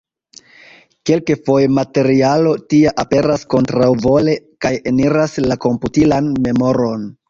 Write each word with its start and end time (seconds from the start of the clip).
Kelkfoje 1.09 1.67
materialo 1.73 2.55
tia 2.73 2.95
aperas 3.05 3.47
kontraŭvole 3.57 4.39
kaj 4.67 4.77
eniras 4.95 5.41
la 5.49 5.63
komputilan 5.69 6.37
memoron. 6.49 7.11